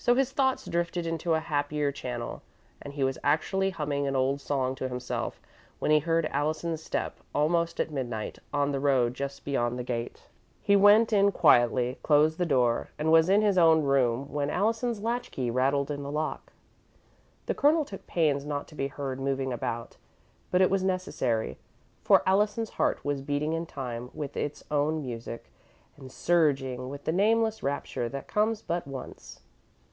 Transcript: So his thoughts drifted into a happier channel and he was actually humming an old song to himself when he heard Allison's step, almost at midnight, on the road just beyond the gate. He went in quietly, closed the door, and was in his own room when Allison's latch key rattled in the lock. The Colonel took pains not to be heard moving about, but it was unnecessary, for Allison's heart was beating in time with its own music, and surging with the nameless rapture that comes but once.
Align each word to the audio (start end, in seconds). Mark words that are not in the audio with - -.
So 0.00 0.14
his 0.14 0.32
thoughts 0.32 0.64
drifted 0.64 1.06
into 1.06 1.34
a 1.34 1.40
happier 1.40 1.92
channel 1.92 2.40
and 2.80 2.94
he 2.94 3.04
was 3.04 3.18
actually 3.22 3.70
humming 3.70 4.06
an 4.06 4.16
old 4.16 4.40
song 4.40 4.74
to 4.76 4.88
himself 4.88 5.38
when 5.80 5.90
he 5.90 5.98
heard 5.98 6.24
Allison's 6.26 6.82
step, 6.82 7.18
almost 7.34 7.78
at 7.78 7.90
midnight, 7.90 8.38
on 8.50 8.72
the 8.72 8.80
road 8.80 9.12
just 9.12 9.44
beyond 9.44 9.76
the 9.78 9.82
gate. 9.84 10.22
He 10.62 10.76
went 10.76 11.12
in 11.12 11.30
quietly, 11.30 11.98
closed 12.02 12.38
the 12.38 12.46
door, 12.46 12.88
and 12.98 13.12
was 13.12 13.28
in 13.28 13.42
his 13.42 13.58
own 13.58 13.82
room 13.82 14.32
when 14.32 14.48
Allison's 14.48 15.02
latch 15.02 15.30
key 15.30 15.50
rattled 15.50 15.90
in 15.90 16.04
the 16.04 16.12
lock. 16.12 16.54
The 17.44 17.54
Colonel 17.54 17.84
took 17.84 18.06
pains 18.06 18.46
not 18.46 18.66
to 18.68 18.74
be 18.74 18.86
heard 18.86 19.20
moving 19.20 19.52
about, 19.52 19.98
but 20.50 20.62
it 20.62 20.70
was 20.70 20.80
unnecessary, 20.80 21.58
for 22.02 22.22
Allison's 22.24 22.70
heart 22.70 23.04
was 23.04 23.20
beating 23.20 23.52
in 23.52 23.66
time 23.66 24.10
with 24.14 24.38
its 24.38 24.64
own 24.70 25.02
music, 25.02 25.50
and 25.98 26.10
surging 26.10 26.88
with 26.88 27.04
the 27.04 27.12
nameless 27.12 27.62
rapture 27.62 28.08
that 28.08 28.26
comes 28.28 28.62
but 28.62 28.86
once. 28.86 29.40